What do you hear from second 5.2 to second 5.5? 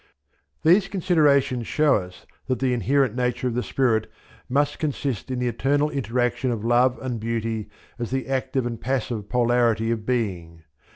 in the